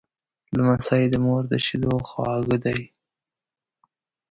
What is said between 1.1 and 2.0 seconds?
مور د شیدو